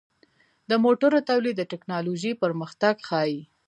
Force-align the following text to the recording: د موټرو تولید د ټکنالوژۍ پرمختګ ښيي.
د 0.69 0.71
موټرو 0.83 1.19
تولید 1.29 1.55
د 1.57 1.63
ټکنالوژۍ 1.71 2.31
پرمختګ 2.43 2.95
ښيي. 3.07 3.39